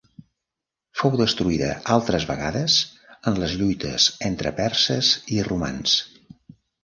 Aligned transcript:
Fou 1.01 1.11
destruïda 1.19 1.67
altres 1.95 2.25
vegades 2.29 2.77
en 3.31 3.37
les 3.43 3.53
lluites 3.61 4.09
entre 4.29 4.53
perses 4.61 5.11
i 5.37 5.41
romans. 5.51 5.97